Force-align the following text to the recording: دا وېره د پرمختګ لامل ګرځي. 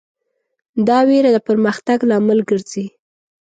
دا 0.87 0.99
وېره 1.07 1.29
د 1.33 1.37
پرمختګ 1.47 1.97
لامل 2.09 2.39
ګرځي. 2.49 2.85